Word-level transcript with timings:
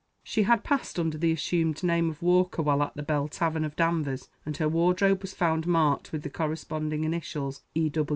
She 0.23 0.41
had 0.41 0.63
passed 0.63 0.97
under 0.97 1.15
the 1.15 1.31
assumed 1.31 1.83
name 1.83 2.09
of 2.09 2.23
Walker 2.23 2.63
while 2.63 2.81
at 2.81 2.95
the 2.95 3.03
Bell 3.03 3.27
Tavern 3.27 3.63
of 3.63 3.75
Danvers, 3.75 4.29
and 4.47 4.57
her 4.57 4.67
wardrobe 4.67 5.21
was 5.21 5.35
found 5.35 5.67
marked 5.67 6.11
with 6.11 6.23
the 6.23 6.29
corresponding 6.31 7.03
initials, 7.03 7.61
"E. 7.75 7.91